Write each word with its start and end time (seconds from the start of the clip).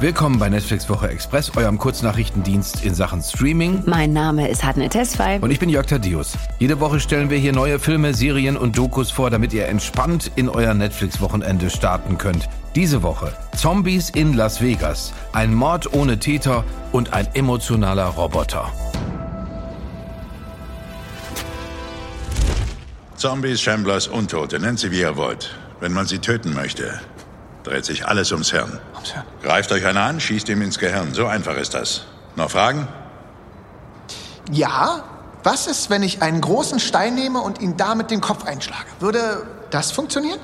Willkommen 0.00 0.38
bei 0.38 0.48
Netflix 0.48 0.88
Woche 0.88 1.10
Express, 1.10 1.54
eurem 1.58 1.76
Kurznachrichtendienst 1.76 2.82
in 2.86 2.94
Sachen 2.94 3.20
Streaming. 3.20 3.82
Mein 3.84 4.14
Name 4.14 4.48
ist 4.48 4.64
Hadne 4.64 4.88
Tesfay. 4.88 5.38
Und 5.40 5.50
ich 5.50 5.58
bin 5.58 5.68
Jörg 5.68 5.84
Thaddeus. 5.84 6.38
Jede 6.58 6.80
Woche 6.80 7.00
stellen 7.00 7.28
wir 7.28 7.36
hier 7.36 7.52
neue 7.52 7.78
Filme, 7.78 8.14
Serien 8.14 8.56
und 8.56 8.78
Dokus 8.78 9.10
vor, 9.10 9.28
damit 9.28 9.52
ihr 9.52 9.66
entspannt 9.66 10.32
in 10.36 10.48
euer 10.48 10.72
Netflix-Wochenende 10.72 11.68
starten 11.68 12.16
könnt. 12.16 12.48
Diese 12.74 13.02
Woche 13.02 13.36
Zombies 13.54 14.08
in 14.08 14.32
Las 14.32 14.62
Vegas, 14.62 15.12
ein 15.34 15.52
Mord 15.52 15.92
ohne 15.92 16.18
Täter 16.18 16.64
und 16.92 17.12
ein 17.12 17.28
emotionaler 17.34 18.06
Roboter. 18.06 18.72
Zombies, 23.16 23.60
Shamblers, 23.60 24.08
Untote, 24.08 24.60
nennt 24.60 24.78
sie 24.78 24.90
wie 24.92 25.00
ihr 25.00 25.18
wollt. 25.18 25.54
Wenn 25.80 25.92
man 25.92 26.06
sie 26.06 26.20
töten 26.20 26.54
möchte, 26.54 27.00
dreht 27.64 27.84
sich 27.84 28.06
alles 28.06 28.32
ums 28.32 28.50
Hirn. 28.50 28.80
Ums 28.94 29.12
Hirn. 29.12 29.24
Greift 29.42 29.72
euch 29.72 29.84
einer 29.86 30.02
an, 30.02 30.20
schießt 30.20 30.48
ihm 30.48 30.62
ins 30.62 30.78
Gehirn. 30.78 31.14
So 31.14 31.26
einfach 31.26 31.56
ist 31.56 31.74
das. 31.74 32.02
Noch 32.36 32.50
Fragen? 32.50 32.88
Ja. 34.50 35.04
Was 35.42 35.66
ist, 35.66 35.88
wenn 35.88 36.02
ich 36.02 36.20
einen 36.20 36.42
großen 36.42 36.80
Stein 36.80 37.14
nehme 37.14 37.40
und 37.40 37.62
ihn 37.62 37.76
damit 37.78 38.10
den 38.10 38.20
Kopf 38.20 38.44
einschlage? 38.44 38.84
Würde 38.98 39.46
das 39.70 39.90
funktionieren? 39.90 40.38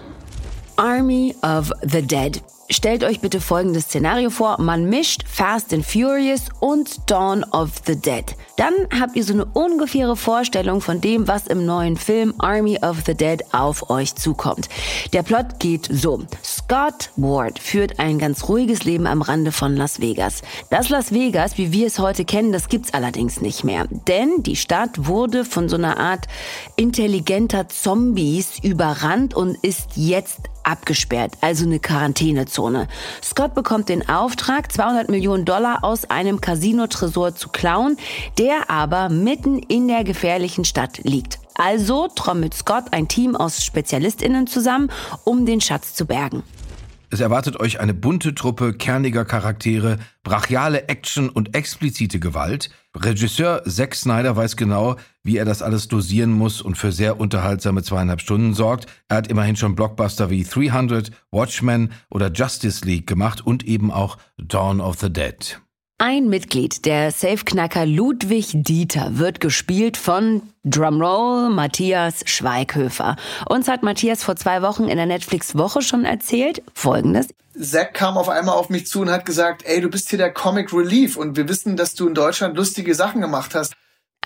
Army 0.77 1.37
of 1.43 1.71
the 1.83 2.01
Dead. 2.01 2.43
Stellt 2.69 3.05
euch 3.05 3.21
bitte 3.21 3.41
folgendes 3.41 3.85
Szenario 3.85 4.29
vor. 4.29 4.61
Man 4.61 4.87
mischt 4.89 5.23
Fast 5.29 5.73
and 5.73 5.87
Furious 5.87 6.49
und 6.59 7.09
Dawn 7.09 7.45
of 7.45 7.71
the 7.87 7.95
Dead. 7.95 8.25
Dann 8.57 8.75
habt 8.99 9.15
ihr 9.15 9.23
so 9.23 9.35
eine 9.35 9.45
ungefähre 9.45 10.17
Vorstellung 10.17 10.81
von 10.81 11.01
dem, 11.01 11.29
was 11.29 11.47
im 11.47 11.65
neuen 11.65 11.97
Film 11.97 12.35
Army 12.39 12.79
of 12.83 13.03
the 13.07 13.15
Dead 13.15 13.45
auf 13.53 13.89
euch 13.89 14.17
zukommt. 14.17 14.69
Der 15.13 15.23
Plot 15.23 15.61
geht 15.61 15.89
so. 15.93 16.23
Scott 16.43 17.11
Ward 17.17 17.61
führt 17.61 18.01
ein 18.01 18.19
ganz 18.19 18.49
ruhiges 18.49 18.83
Leben 18.83 19.07
am 19.07 19.23
Rande 19.23 19.53
von 19.53 19.77
Las 19.77 20.01
Vegas. 20.01 20.43
Das 20.71 20.89
Las 20.89 21.13
Vegas, 21.13 21.59
wie 21.59 21.71
wir 21.71 21.87
es 21.87 22.01
heute 22.01 22.25
kennen, 22.25 22.51
das 22.51 22.69
gibt's 22.69 22.93
allerdings 22.93 23.41
nicht 23.41 23.63
mehr. 23.63 23.87
Denn 23.91 24.43
die 24.43 24.57
Stadt 24.57 25.07
wurde 25.07 25.45
von 25.45 25.69
so 25.69 25.77
einer 25.77 25.99
Art 25.99 26.27
intelligenter 26.75 27.69
Zombies 27.69 28.59
überrannt 28.61 29.35
und 29.35 29.57
ist 29.63 29.91
jetzt 29.95 30.41
abgesperrt, 30.67 31.35
also 31.41 31.65
eine 31.65 31.79
Quarantänezone. 32.57 32.89
Scott 33.23 33.55
bekommt 33.55 33.89
den 33.89 34.09
Auftrag, 34.09 34.73
200 34.73 35.09
Millionen 35.09 35.45
Dollar 35.45 35.85
aus 35.85 36.11
einem 36.11 36.41
Casino-Tresor 36.41 37.35
zu 37.35 37.49
klauen, 37.51 37.97
der 38.39 38.71
aber 38.71 39.09
mitten 39.09 39.59
in 39.59 39.89
der 39.89 40.05
gefährlichen 40.05 40.65
Stadt 40.65 40.99
liegt. 41.05 41.39
Also 41.55 42.09
trommelt 42.09 42.55
Scott 42.55 42.85
ein 42.91 43.09
Team 43.09 43.35
aus 43.37 43.65
SpezialistInnen 43.65 44.47
zusammen, 44.47 44.91
um 45.25 45.47
den 45.47 45.61
Schatz 45.61 45.95
zu 45.95 46.07
bergen. 46.07 46.43
Es 47.09 47.21
erwartet 47.21 47.61
euch 47.61 47.79
eine 47.79 47.95
bunte 47.95 48.35
Truppe 48.35 48.73
kerniger 48.73 49.25
Charaktere, 49.25 49.99
brachiale 50.25 50.89
Action 50.89 51.29
und 51.29 51.55
explizite 51.55 52.19
Gewalt. 52.19 52.71
Regisseur 52.97 53.63
Zack 53.65 53.95
Snyder 53.95 54.35
weiß 54.35 54.57
genau, 54.57 54.97
wie 55.23 55.37
er 55.37 55.45
das 55.45 55.63
alles 55.63 55.87
dosieren 55.87 56.33
muss 56.33 56.61
und 56.61 56.77
für 56.77 56.91
sehr 56.91 57.21
unterhaltsame 57.21 57.85
zweieinhalb 57.85 58.21
Stunden 58.21 58.55
sorgt. 58.55 58.87
Er 59.09 59.19
hat 59.19 59.29
immerhin 59.29 59.55
schon 59.55 59.77
Blockbuster 59.77 60.31
wie 60.31 60.43
300, 60.43 61.13
Watchmen 61.31 61.93
oder 62.11 62.33
Justice 62.33 62.85
League 62.85 63.07
gemacht 63.07 63.41
und 63.47 63.65
eben 63.65 63.93
auch 63.93 64.19
Dawn 64.37 64.81
of 64.81 64.99
the 64.99 65.13
Dead. 65.13 65.61
Ein 65.99 66.29
Mitglied 66.29 66.85
der 66.85 67.11
Safeknacker 67.11 67.87
Ludwig 67.87 68.51
Dieter 68.53 69.19
wird 69.19 69.41
gespielt 69.41 69.97
von 69.97 70.43
Drumroll 70.63 71.49
Matthias 71.49 72.21
Schweighöfer. 72.27 73.17
Uns 73.49 73.67
hat 73.67 73.83
Matthias 73.83 74.23
vor 74.23 74.37
zwei 74.37 74.61
Wochen 74.61 74.89
in 74.89 74.99
der 74.99 75.07
Netflix-Woche 75.07 75.81
schon 75.81 76.05
erzählt 76.05 76.63
Folgendes. 76.75 77.29
Zack 77.59 77.95
kam 77.95 78.19
auf 78.19 78.29
einmal 78.29 78.57
auf 78.57 78.69
mich 78.69 78.87
zu 78.87 79.01
und 79.01 79.11
hat 79.11 79.25
gesagt, 79.25 79.63
ey, 79.65 79.81
du 79.81 79.89
bist 79.89 80.11
hier 80.11 80.19
der 80.19 80.35
Comic 80.35 80.71
Relief 80.75 81.17
und 81.17 81.35
wir 81.39 81.49
wissen, 81.49 81.79
dass 81.79 81.95
du 81.95 82.07
in 82.07 82.15
Deutschland 82.15 82.59
lustige 82.59 82.95
Sachen 82.95 83.23
gemacht 83.23 83.55
hast. 83.55 83.73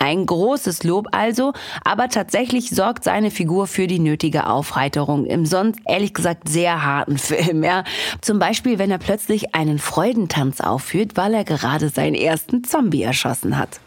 Ein 0.03 0.25
großes 0.25 0.83
Lob 0.84 1.09
also, 1.12 1.53
aber 1.84 2.09
tatsächlich 2.09 2.71
sorgt 2.71 3.05
seine 3.05 3.31
Figur 3.31 3.66
für 3.66 3.87
die 3.87 3.99
nötige 3.99 4.47
Aufheiterung 4.47 5.27
im 5.27 5.44
sonst 5.44 5.78
ehrlich 5.87 6.15
gesagt 6.15 6.49
sehr 6.49 6.83
harten 6.83 7.19
Film. 7.19 7.62
Ja. 7.62 7.84
Zum 8.22 8.39
Beispiel, 8.39 8.78
wenn 8.78 8.91
er 8.91 8.97
plötzlich 8.97 9.55
einen 9.55 9.78
Freudentanz 9.78 10.62
aufführt, 10.62 11.19
weil 11.19 11.34
er 11.34 11.44
gerade 11.44 11.91
seinen 11.91 12.15
ersten 12.15 12.65
Zombie 12.65 13.03
erschossen 13.03 13.59
hat. 13.59 13.78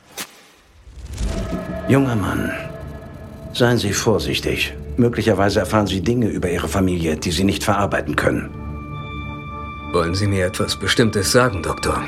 Junger 1.87 2.15
Mann, 2.15 2.51
seien 3.53 3.79
Sie 3.79 3.91
vorsichtig. 3.91 4.75
Möglicherweise 4.97 5.61
erfahren 5.61 5.87
Sie 5.87 6.01
Dinge 6.01 6.27
über 6.27 6.47
Ihre 6.47 6.67
Familie, 6.67 7.17
die 7.17 7.31
Sie 7.31 7.43
nicht 7.43 7.63
verarbeiten 7.63 8.15
können. 8.15 8.51
Wollen 9.93 10.13
Sie 10.13 10.27
mir 10.27 10.45
etwas 10.45 10.77
Bestimmtes 10.77 11.31
sagen, 11.31 11.63
Doktor? 11.63 12.03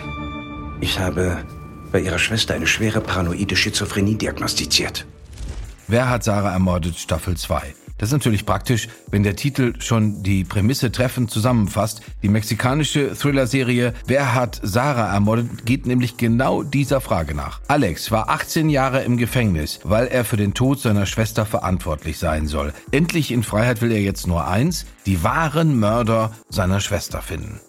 Ich 0.80 1.00
habe 1.00 1.38
bei 1.96 2.02
ihrer 2.02 2.20
Schwester 2.20 2.54
eine 2.54 2.68
schwere 2.68 3.00
paranoide 3.00 3.56
Schizophrenie 3.56 4.16
diagnostiziert. 4.16 5.06
Wer 5.88 6.10
hat 6.10 6.26
Sarah 6.26 6.52
ermordet? 6.52 6.98
Staffel 6.98 7.38
2. 7.38 7.74
Das 7.98 8.10
ist 8.10 8.12
natürlich 8.12 8.46
praktisch, 8.46 8.90
wenn 9.12 9.24
der 9.24 9.38
Titel 9.38 9.76
schon 9.80 10.22
die 10.22 10.44
Prämisse 10.44 10.92
treffend 10.92 11.32
zusammenfasst. 11.32 12.02
Die 12.22 12.28
mexikanische 12.28 13.16
Thriller-Serie 13.16 13.94
Wer 14.08 14.36
hat 14.36 14.60
Sarah 14.62 15.14
ermordet 15.14 15.66
geht 15.66 15.86
nämlich 15.86 16.18
genau 16.18 16.64
dieser 16.64 17.00
Frage 17.00 17.34
nach. 17.34 17.62
Alex 17.70 18.12
war 18.12 18.28
18 18.28 18.68
Jahre 18.68 19.04
im 19.04 19.16
Gefängnis, 19.16 19.80
weil 19.86 20.08
er 20.08 20.26
für 20.26 20.36
den 20.36 20.54
Tod 20.54 20.82
seiner 20.82 21.06
Schwester 21.06 21.46
verantwortlich 21.46 22.20
sein 22.20 22.48
soll. 22.48 22.74
Endlich 22.92 23.32
in 23.32 23.42
Freiheit 23.42 23.82
will 23.82 23.94
er 23.94 24.02
jetzt 24.02 24.28
nur 24.28 24.46
eins, 24.46 24.86
die 25.06 25.24
wahren 25.24 25.80
Mörder 25.80 26.34
seiner 26.50 26.82
Schwester 26.82 27.22
finden. 27.22 27.62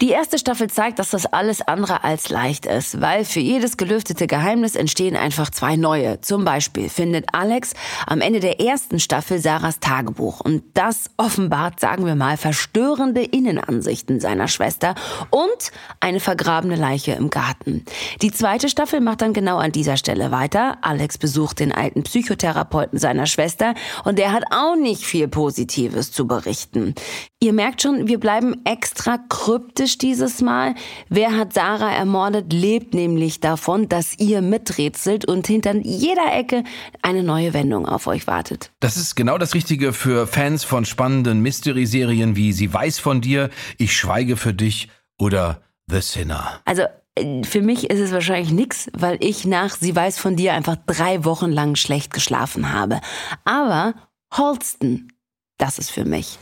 Die 0.00 0.08
erste 0.08 0.38
Staffel 0.38 0.70
zeigt, 0.70 0.98
dass 0.98 1.10
das 1.10 1.26
alles 1.26 1.60
andere 1.60 2.04
als 2.04 2.30
leicht 2.30 2.64
ist, 2.64 3.02
weil 3.02 3.26
für 3.26 3.40
jedes 3.40 3.76
gelüftete 3.76 4.26
Geheimnis 4.26 4.74
entstehen 4.74 5.14
einfach 5.14 5.50
zwei 5.50 5.76
neue. 5.76 6.22
Zum 6.22 6.46
Beispiel 6.46 6.88
findet 6.88 7.26
Alex 7.34 7.74
am 8.06 8.22
Ende 8.22 8.40
der 8.40 8.60
ersten 8.62 8.98
Staffel 8.98 9.40
Sarahs 9.40 9.78
Tagebuch 9.78 10.40
und 10.40 10.62
das 10.72 11.10
offenbart, 11.18 11.80
sagen 11.80 12.06
wir 12.06 12.14
mal, 12.14 12.38
verstörende 12.38 13.22
Innenansichten 13.22 14.20
seiner 14.20 14.48
Schwester 14.48 14.94
und 15.28 15.70
eine 16.00 16.20
vergrabene 16.20 16.76
Leiche 16.76 17.12
im 17.12 17.28
Garten. 17.28 17.84
Die 18.22 18.30
zweite 18.30 18.70
Staffel 18.70 19.00
macht 19.00 19.20
dann 19.20 19.34
genau 19.34 19.58
an 19.58 19.70
dieser 19.70 19.98
Stelle 19.98 20.30
weiter. 20.30 20.78
Alex 20.80 21.18
besucht 21.18 21.60
den 21.60 21.72
alten 21.72 22.04
Psychotherapeuten 22.04 22.98
seiner 22.98 23.26
Schwester 23.26 23.74
und 24.04 24.18
der 24.18 24.32
hat 24.32 24.44
auch 24.50 24.76
nicht 24.76 25.04
viel 25.04 25.28
Positives 25.28 26.10
zu 26.10 26.26
berichten. 26.26 26.94
Ihr 27.42 27.54
merkt 27.54 27.80
schon, 27.80 28.06
wir 28.06 28.20
bleiben 28.20 28.60
extra 28.66 29.16
kryptisch 29.16 29.96
dieses 29.96 30.42
Mal. 30.42 30.74
Wer 31.08 31.38
hat 31.38 31.54
Sarah 31.54 31.90
ermordet, 31.90 32.52
lebt 32.52 32.92
nämlich 32.92 33.40
davon, 33.40 33.88
dass 33.88 34.18
ihr 34.18 34.42
miträtselt 34.42 35.24
und 35.24 35.46
hinter 35.46 35.74
jeder 35.76 36.34
Ecke 36.34 36.64
eine 37.00 37.22
neue 37.22 37.54
Wendung 37.54 37.86
auf 37.86 38.06
euch 38.08 38.26
wartet. 38.26 38.72
Das 38.80 38.98
ist 38.98 39.14
genau 39.14 39.38
das 39.38 39.54
Richtige 39.54 39.94
für 39.94 40.26
Fans 40.26 40.64
von 40.64 40.84
spannenden 40.84 41.40
Mystery-Serien 41.40 42.36
wie 42.36 42.52
Sie 42.52 42.70
weiß 42.70 42.98
von 42.98 43.22
dir, 43.22 43.48
Ich 43.78 43.96
schweige 43.96 44.36
für 44.36 44.52
dich 44.52 44.90
oder 45.18 45.62
The 45.86 46.02
Sinner. 46.02 46.60
Also 46.66 46.82
äh, 47.14 47.42
für 47.44 47.62
mich 47.62 47.88
ist 47.88 48.00
es 48.00 48.12
wahrscheinlich 48.12 48.52
nichts, 48.52 48.90
weil 48.92 49.16
ich 49.20 49.46
nach 49.46 49.74
Sie 49.76 49.96
weiß 49.96 50.18
von 50.18 50.36
dir 50.36 50.52
einfach 50.52 50.76
drei 50.86 51.24
Wochen 51.24 51.50
lang 51.50 51.74
schlecht 51.76 52.12
geschlafen 52.12 52.70
habe. 52.70 53.00
Aber 53.46 53.94
Holston, 54.30 55.10
das 55.56 55.78
ist 55.78 55.90
für 55.90 56.04
mich. 56.04 56.38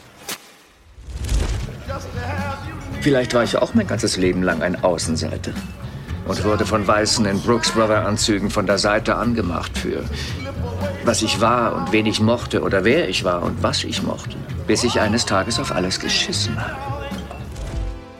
Vielleicht 3.00 3.34
war 3.34 3.44
ich 3.44 3.56
auch 3.56 3.74
mein 3.74 3.86
ganzes 3.86 4.16
Leben 4.16 4.42
lang 4.42 4.62
ein 4.62 4.82
Außenseiter 4.82 5.52
und 6.26 6.44
wurde 6.44 6.66
von 6.66 6.86
Weißen 6.86 7.24
in 7.26 7.40
Brooks 7.40 7.70
Brother 7.72 8.06
Anzügen 8.06 8.50
von 8.50 8.66
der 8.66 8.78
Seite 8.78 9.16
angemacht 9.16 9.76
für 9.76 10.04
was 11.04 11.22
ich 11.22 11.40
war 11.40 11.74
und 11.74 11.92
wen 11.92 12.04
ich 12.06 12.20
mochte 12.20 12.62
oder 12.62 12.84
wer 12.84 13.08
ich 13.08 13.24
war 13.24 13.42
und 13.42 13.62
was 13.62 13.84
ich 13.84 14.02
mochte, 14.02 14.36
bis 14.66 14.84
ich 14.84 15.00
eines 15.00 15.24
Tages 15.24 15.58
auf 15.58 15.72
alles 15.72 16.00
geschissen 16.00 16.60
habe. 16.60 16.97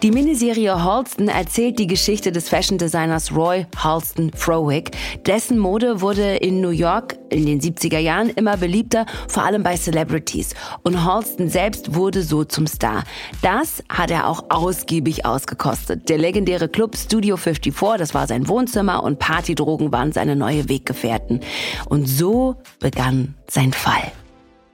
Die 0.01 0.13
Miniserie 0.13 0.85
Halston 0.85 1.27
erzählt 1.27 1.81
die 1.81 1.89
Geschichte 1.89 2.31
des 2.31 2.49
Fashion-Designers 2.49 3.35
Roy 3.35 3.67
Halston 3.83 4.31
Frowick. 4.33 4.93
Dessen 5.27 5.59
Mode 5.59 6.01
wurde 6.01 6.37
in 6.37 6.61
New 6.61 6.71
York 6.71 7.17
in 7.31 7.47
den 7.47 7.61
70er 7.61 7.99
Jahren 7.99 8.31
immer 8.31 8.57
beliebter, 8.57 9.07
vor 9.27 9.43
allem 9.43 9.65
bei 9.65 9.77
Celebrities. 9.77 10.55
Und 10.85 11.05
Halston 11.05 11.49
selbst 11.49 11.97
wurde 11.97 12.23
so 12.23 12.45
zum 12.45 12.69
Star. 12.69 13.03
Das 13.43 13.83
hat 13.89 14.13
er 14.13 14.29
auch 14.29 14.45
ausgiebig 14.51 15.27
ausgekostet. 15.27 16.09
Der 16.09 16.19
legendäre 16.19 16.69
Club 16.69 16.97
Studio 16.97 17.37
54, 17.37 17.99
das 17.99 18.15
war 18.15 18.29
sein 18.29 18.47
Wohnzimmer 18.47 19.03
und 19.03 19.19
Partydrogen 19.19 19.91
waren 19.91 20.13
seine 20.13 20.37
neue 20.37 20.69
Weggefährten. 20.69 21.41
Und 21.89 22.07
so 22.07 22.55
begann 22.79 23.35
sein 23.49 23.73
Fall. 23.73 24.13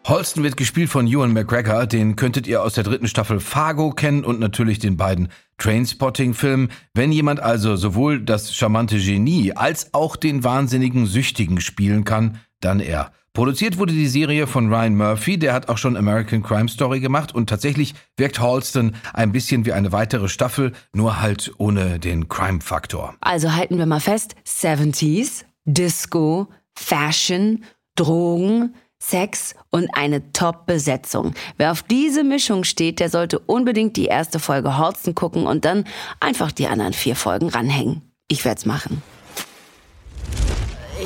Holston 0.07 0.43
wird 0.43 0.59
gespielt 0.59 0.91
von 0.91 1.07
Ewan 1.07 1.33
McGregor, 1.33 1.87
den 1.87 2.15
könntet 2.15 2.47
ihr 2.47 2.63
aus 2.63 2.75
der 2.75 2.85
dritten 2.85 3.09
Staffel 3.09 3.41
Fargo 3.41 3.91
kennen 3.91 4.23
und 4.23 4.39
natürlich 4.39 4.79
den 4.79 4.99
beiden 4.99 5.29
Trainspotting-Filmen. 5.57 6.69
Wenn 6.93 7.11
jemand 7.11 7.41
also 7.41 7.77
sowohl 7.77 8.21
das 8.21 8.55
charmante 8.55 8.99
Genie 8.99 9.55
als 9.55 9.95
auch 9.95 10.17
den 10.17 10.45
wahnsinnigen 10.45 11.07
Süchtigen 11.07 11.59
spielen 11.63 12.05
kann, 12.05 12.39
dann 12.61 12.81
er. 12.81 13.13
Produziert 13.33 13.79
wurde 13.79 13.95
die 13.95 14.07
Serie 14.07 14.47
von 14.47 14.69
Ryan 14.71 14.95
Murphy, 14.95 15.39
der 15.39 15.55
hat 15.55 15.71
auch 15.71 15.79
schon 15.79 15.97
American 15.97 16.43
Crime 16.43 16.69
Story 16.69 17.01
gemacht 17.01 17.35
und 17.35 17.49
tatsächlich 17.49 17.95
wirkt 18.19 18.41
Halston 18.41 18.97
ein 19.15 19.33
bisschen 19.33 19.65
wie 19.65 19.73
eine 19.73 19.91
weitere 19.91 20.29
Staffel, 20.29 20.73
nur 20.93 21.23
halt 21.23 21.51
ohne 21.57 21.99
den 21.99 22.29
Crime-Faktor. 22.29 23.15
Also 23.23 23.55
halten 23.55 23.79
wir 23.79 23.87
mal 23.87 24.01
fest, 24.01 24.37
70s, 24.47 25.45
Disco, 25.65 26.49
Fashion, 26.75 27.65
Drogen, 27.97 28.75
Sex 29.09 29.55
und 29.71 29.89
eine 29.95 30.33
Top-Besetzung. 30.33 31.35
Wer 31.57 31.73
auf 31.73 31.83
diese 31.83 32.25
Mischung 32.25 32.65
steht, 32.65 33.01
der 33.01 33.11
sollte 33.11 33.39
unbedingt 33.39 33.97
die 33.97 34.07
erste 34.07 34.39
Folge 34.39 34.79
Holsten 34.79 35.15
gucken 35.15 35.47
und 35.47 35.65
dann 35.65 35.85
einfach 36.21 36.53
die 36.53 36.67
anderen 36.67 36.93
vier 36.93 37.17
Folgen 37.17 37.49
ranhängen. 37.49 38.03
Ich 38.29 38.45
werd's 38.45 38.65
machen. 38.65 39.03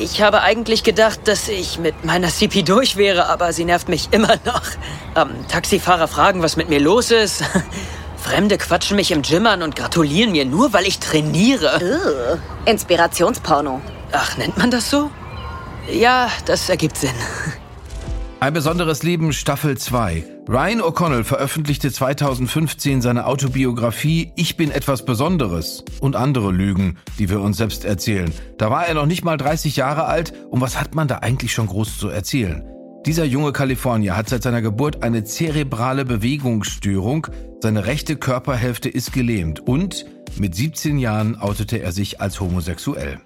Ich 0.00 0.22
habe 0.22 0.42
eigentlich 0.42 0.84
gedacht, 0.84 1.26
dass 1.26 1.48
ich 1.48 1.78
mit 1.78 2.04
meiner 2.04 2.28
CP 2.28 2.62
durch 2.62 2.96
wäre, 2.96 3.28
aber 3.28 3.52
sie 3.52 3.64
nervt 3.64 3.88
mich 3.88 4.08
immer 4.12 4.36
noch. 4.44 4.62
Ähm, 5.16 5.30
Taxifahrer 5.48 6.06
fragen, 6.06 6.42
was 6.42 6.56
mit 6.56 6.68
mir 6.68 6.78
los 6.78 7.10
ist. 7.10 7.42
Fremde 8.16 8.58
quatschen 8.58 8.96
mich 8.96 9.10
im 9.10 9.22
Gym 9.22 9.46
an 9.46 9.62
und 9.62 9.74
gratulieren 9.74 10.32
mir 10.32 10.44
nur, 10.44 10.72
weil 10.72 10.86
ich 10.86 10.98
trainiere. 10.98 11.76
Ugh. 11.76 12.38
Inspirationsporno. 12.66 13.80
Ach, 14.12 14.36
nennt 14.36 14.56
man 14.56 14.70
das 14.70 14.90
so? 14.90 15.10
Ja, 15.90 16.30
das 16.44 16.68
ergibt 16.68 16.98
Sinn. 16.98 17.10
Ein 18.40 18.54
besonderes 18.54 19.02
Leben 19.02 19.32
Staffel 19.32 19.76
2. 19.76 20.22
Ryan 20.48 20.80
O'Connell 20.80 21.24
veröffentlichte 21.24 21.90
2015 21.90 23.02
seine 23.02 23.26
Autobiografie 23.26 24.30
Ich 24.36 24.56
bin 24.56 24.70
etwas 24.70 25.04
Besonderes 25.04 25.84
und 25.98 26.14
andere 26.14 26.52
Lügen, 26.52 26.98
die 27.18 27.30
wir 27.30 27.40
uns 27.40 27.56
selbst 27.56 27.84
erzählen. 27.84 28.32
Da 28.56 28.70
war 28.70 28.86
er 28.86 28.94
noch 28.94 29.06
nicht 29.06 29.24
mal 29.24 29.36
30 29.36 29.74
Jahre 29.74 30.04
alt 30.04 30.34
und 30.50 30.60
was 30.60 30.80
hat 30.80 30.94
man 30.94 31.08
da 31.08 31.16
eigentlich 31.16 31.52
schon 31.52 31.66
groß 31.66 31.98
zu 31.98 32.10
erzählen? 32.10 32.62
Dieser 33.06 33.24
junge 33.24 33.52
Kalifornier 33.52 34.16
hat 34.16 34.28
seit 34.28 34.44
seiner 34.44 34.62
Geburt 34.62 35.02
eine 35.02 35.24
zerebrale 35.24 36.04
Bewegungsstörung, 36.04 37.26
seine 37.60 37.86
rechte 37.86 38.14
Körperhälfte 38.14 38.88
ist 38.88 39.12
gelähmt 39.12 39.58
und 39.58 40.06
mit 40.38 40.54
17 40.54 40.98
Jahren 40.98 41.40
outete 41.40 41.82
er 41.82 41.90
sich 41.90 42.20
als 42.20 42.38
homosexuell. 42.38 43.18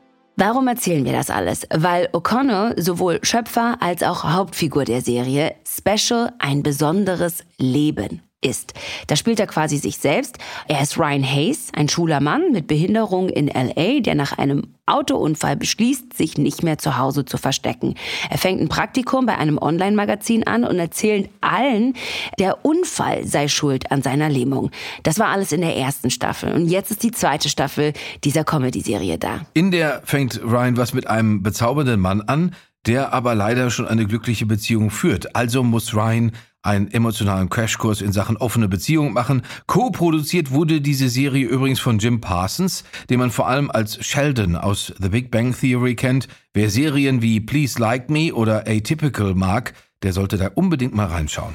Warum 0.44 0.66
erzählen 0.66 1.04
wir 1.04 1.12
das 1.12 1.30
alles? 1.30 1.68
Weil 1.72 2.08
O'Connor 2.08 2.74
sowohl 2.76 3.20
Schöpfer 3.22 3.76
als 3.78 4.02
auch 4.02 4.24
Hauptfigur 4.24 4.84
der 4.84 5.00
Serie 5.00 5.54
Special 5.64 6.32
ein 6.40 6.64
besonderes 6.64 7.44
Leben 7.58 8.22
ist. 8.42 8.74
Da 9.06 9.16
spielt 9.16 9.40
er 9.40 9.46
quasi 9.46 9.78
sich 9.78 9.98
selbst. 9.98 10.38
Er 10.68 10.82
ist 10.82 10.98
Ryan 10.98 11.24
Hayes, 11.24 11.68
ein 11.74 11.88
schwuler 11.88 12.20
Mann 12.20 12.52
mit 12.52 12.66
Behinderung 12.66 13.28
in 13.28 13.46
LA, 13.48 14.00
der 14.00 14.14
nach 14.14 14.36
einem 14.36 14.74
Autounfall 14.84 15.56
beschließt, 15.56 16.12
sich 16.12 16.36
nicht 16.38 16.62
mehr 16.62 16.76
zu 16.76 16.98
Hause 16.98 17.24
zu 17.24 17.38
verstecken. 17.38 17.94
Er 18.30 18.38
fängt 18.38 18.60
ein 18.60 18.68
Praktikum 18.68 19.26
bei 19.26 19.38
einem 19.38 19.58
Online-Magazin 19.58 20.46
an 20.46 20.64
und 20.64 20.78
erzählt 20.78 21.30
allen, 21.40 21.94
der 22.38 22.64
Unfall 22.64 23.26
sei 23.26 23.48
schuld 23.48 23.90
an 23.92 24.02
seiner 24.02 24.28
Lähmung. 24.28 24.70
Das 25.04 25.18
war 25.18 25.28
alles 25.28 25.52
in 25.52 25.60
der 25.60 25.76
ersten 25.76 26.10
Staffel. 26.10 26.52
Und 26.52 26.66
jetzt 26.66 26.90
ist 26.90 27.02
die 27.04 27.12
zweite 27.12 27.48
Staffel 27.48 27.92
dieser 28.24 28.44
Comedy-Serie 28.44 29.18
da. 29.18 29.46
In 29.54 29.70
der 29.70 30.02
fängt 30.04 30.40
Ryan 30.42 30.76
was 30.76 30.92
mit 30.92 31.06
einem 31.06 31.42
bezaubernden 31.42 32.00
Mann 32.00 32.20
an, 32.22 32.54
der 32.86 33.12
aber 33.12 33.36
leider 33.36 33.70
schon 33.70 33.86
eine 33.86 34.06
glückliche 34.06 34.46
Beziehung 34.46 34.90
führt. 34.90 35.36
Also 35.36 35.62
muss 35.62 35.94
Ryan 35.94 36.32
einen 36.62 36.90
emotionalen 36.90 37.50
Crashkurs 37.50 38.00
in 38.00 38.12
Sachen 38.12 38.36
offene 38.36 38.68
Beziehung 38.68 39.12
machen. 39.12 39.42
Co-produziert 39.66 40.50
wurde 40.52 40.80
diese 40.80 41.08
Serie 41.08 41.46
übrigens 41.46 41.80
von 41.80 41.98
Jim 41.98 42.20
Parsons, 42.20 42.84
den 43.10 43.18
man 43.18 43.30
vor 43.30 43.48
allem 43.48 43.70
als 43.70 44.04
Sheldon 44.04 44.56
aus 44.56 44.92
The 45.00 45.08
Big 45.08 45.30
Bang 45.30 45.54
Theory 45.58 45.96
kennt. 45.96 46.28
Wer 46.54 46.70
Serien 46.70 47.20
wie 47.22 47.40
Please 47.40 47.80
Like 47.80 48.10
Me 48.10 48.32
oder 48.32 48.64
Atypical 48.66 49.34
mag, 49.34 49.74
der 50.02 50.12
sollte 50.12 50.36
da 50.38 50.50
unbedingt 50.54 50.94
mal 50.94 51.06
reinschauen. 51.06 51.54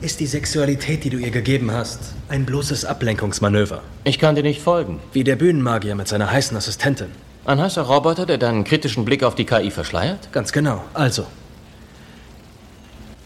Ist 0.00 0.20
die 0.20 0.26
Sexualität, 0.26 1.02
die 1.02 1.10
du 1.10 1.18
ihr 1.18 1.32
gegeben 1.32 1.72
hast, 1.72 2.14
ein 2.28 2.46
bloßes 2.46 2.84
Ablenkungsmanöver? 2.84 3.82
Ich 4.04 4.20
kann 4.20 4.36
dir 4.36 4.44
nicht 4.44 4.62
folgen. 4.62 5.00
Wie 5.12 5.24
der 5.24 5.34
Bühnenmagier 5.34 5.96
mit 5.96 6.06
seiner 6.06 6.30
heißen 6.30 6.56
Assistentin. 6.56 7.08
Ein 7.44 7.60
heißer 7.60 7.82
Roboter, 7.82 8.24
der 8.24 8.38
deinen 8.38 8.62
kritischen 8.62 9.04
Blick 9.04 9.24
auf 9.24 9.34
die 9.34 9.44
KI 9.44 9.72
verschleiert? 9.72 10.30
Ganz 10.30 10.52
genau. 10.52 10.84
Also, 10.94 11.26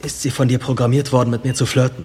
ist 0.05 0.23
sie 0.23 0.31
von 0.31 0.49
dir 0.49 0.59
programmiert 0.59 1.13
worden, 1.13 1.31
mit 1.31 1.45
mir 1.45 1.55
zu 1.55 1.67
flirten? 1.67 2.05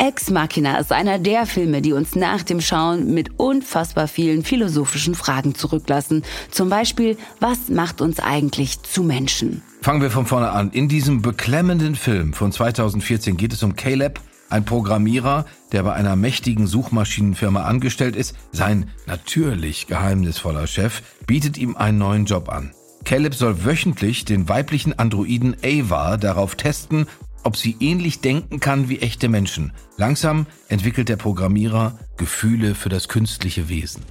Ex 0.00 0.30
Machina 0.30 0.78
ist 0.78 0.92
einer 0.92 1.18
der 1.18 1.44
Filme, 1.44 1.82
die 1.82 1.92
uns 1.92 2.14
nach 2.14 2.44
dem 2.44 2.60
Schauen 2.60 3.12
mit 3.12 3.30
unfassbar 3.36 4.06
vielen 4.06 4.44
philosophischen 4.44 5.16
Fragen 5.16 5.56
zurücklassen. 5.56 6.22
Zum 6.52 6.68
Beispiel, 6.68 7.16
was 7.40 7.68
macht 7.68 8.00
uns 8.00 8.20
eigentlich 8.20 8.80
zu 8.82 9.02
Menschen? 9.02 9.62
Fangen 9.82 10.00
wir 10.00 10.12
von 10.12 10.24
vorne 10.24 10.50
an. 10.50 10.70
In 10.70 10.88
diesem 10.88 11.20
beklemmenden 11.20 11.96
Film 11.96 12.32
von 12.32 12.52
2014 12.52 13.36
geht 13.36 13.52
es 13.52 13.64
um 13.64 13.74
Caleb, 13.74 14.20
ein 14.50 14.64
Programmierer, 14.64 15.46
der 15.72 15.82
bei 15.82 15.94
einer 15.94 16.14
mächtigen 16.14 16.68
Suchmaschinenfirma 16.68 17.64
angestellt 17.64 18.14
ist. 18.14 18.36
Sein 18.52 18.90
natürlich 19.06 19.88
geheimnisvoller 19.88 20.68
Chef 20.68 21.02
bietet 21.26 21.58
ihm 21.58 21.76
einen 21.76 21.98
neuen 21.98 22.24
Job 22.24 22.48
an. 22.48 22.72
Caleb 23.08 23.34
soll 23.34 23.64
wöchentlich 23.64 24.26
den 24.26 24.50
weiblichen 24.50 24.98
Androiden 24.98 25.56
Ava 25.64 26.18
darauf 26.18 26.56
testen, 26.56 27.06
ob 27.42 27.56
sie 27.56 27.74
ähnlich 27.80 28.20
denken 28.20 28.60
kann 28.60 28.90
wie 28.90 28.98
echte 28.98 29.30
Menschen. 29.30 29.72
Langsam 29.96 30.44
entwickelt 30.68 31.08
der 31.08 31.16
Programmierer 31.16 31.98
Gefühle 32.18 32.74
für 32.74 32.90
das 32.90 33.08
künstliche 33.08 33.70
Wesen. 33.70 34.02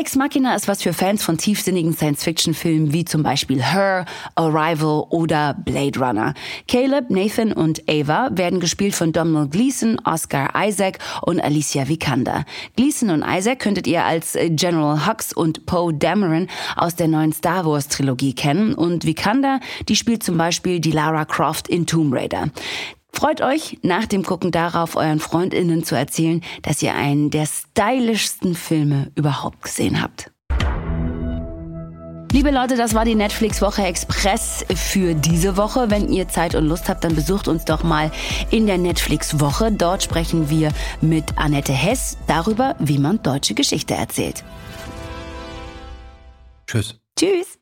Ex 0.00 0.16
Machina 0.16 0.54
ist 0.54 0.66
was 0.66 0.82
für 0.82 0.94
Fans 0.94 1.22
von 1.22 1.36
tiefsinnigen 1.36 1.92
Science-Fiction-Filmen 1.92 2.94
wie 2.94 3.04
zum 3.04 3.22
Beispiel 3.22 3.62
Her, 3.62 4.06
Arrival 4.34 5.04
oder 5.10 5.52
Blade 5.52 6.00
Runner. 6.00 6.32
Caleb, 6.66 7.10
Nathan 7.10 7.52
und 7.52 7.82
Ava 7.86 8.30
werden 8.32 8.60
gespielt 8.60 8.94
von 8.94 9.12
Domhnall 9.12 9.48
Gleeson, 9.48 10.00
Oscar 10.06 10.54
Isaac 10.56 11.00
und 11.20 11.38
Alicia 11.38 11.86
Vikander. 11.86 12.46
Gleeson 12.76 13.10
und 13.10 13.22
Isaac 13.28 13.58
könntet 13.58 13.86
ihr 13.86 14.02
als 14.02 14.38
General 14.52 15.06
Hux 15.06 15.34
und 15.34 15.66
Poe 15.66 15.92
Dameron 15.92 16.48
aus 16.76 16.96
der 16.96 17.08
neuen 17.08 17.34
Star 17.34 17.66
Wars 17.66 17.88
Trilogie 17.88 18.32
kennen 18.32 18.72
und 18.72 19.04
Vikander, 19.04 19.60
die 19.86 19.96
spielt 19.96 20.22
zum 20.22 20.38
Beispiel 20.38 20.80
die 20.80 20.92
Lara 20.92 21.26
Croft 21.26 21.68
in 21.68 21.84
Tomb 21.84 22.14
Raider. 22.14 22.48
Freut 23.12 23.40
euch 23.40 23.78
nach 23.82 24.06
dem 24.06 24.24
Gucken 24.24 24.50
darauf, 24.50 24.96
euren 24.96 25.20
Freundinnen 25.20 25.84
zu 25.84 25.94
erzählen, 25.94 26.42
dass 26.62 26.82
ihr 26.82 26.94
einen 26.94 27.30
der 27.30 27.46
stylischsten 27.46 28.54
Filme 28.54 29.10
überhaupt 29.14 29.62
gesehen 29.62 30.00
habt. 30.00 30.30
Liebe 32.32 32.52
Leute, 32.52 32.76
das 32.76 32.94
war 32.94 33.04
die 33.04 33.16
Netflix 33.16 33.60
Woche 33.60 33.82
Express 33.82 34.64
für 34.72 35.14
diese 35.14 35.56
Woche. 35.56 35.90
Wenn 35.90 36.08
ihr 36.12 36.28
Zeit 36.28 36.54
und 36.54 36.66
Lust 36.66 36.88
habt, 36.88 37.02
dann 37.02 37.16
besucht 37.16 37.48
uns 37.48 37.64
doch 37.64 37.82
mal 37.82 38.12
in 38.52 38.68
der 38.68 38.78
Netflix 38.78 39.40
Woche. 39.40 39.72
Dort 39.72 40.04
sprechen 40.04 40.48
wir 40.48 40.70
mit 41.00 41.36
Annette 41.36 41.72
Hess 41.72 42.18
darüber, 42.28 42.76
wie 42.78 42.98
man 42.98 43.20
deutsche 43.20 43.54
Geschichte 43.54 43.94
erzählt. 43.94 44.44
Tschüss. 46.68 47.00
Tschüss. 47.18 47.58